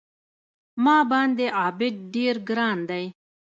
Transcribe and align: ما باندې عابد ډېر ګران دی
ما 0.83 0.97
باندې 1.11 1.45
عابد 1.59 1.95
ډېر 2.15 2.35
ګران 2.49 2.77
دی 2.89 3.05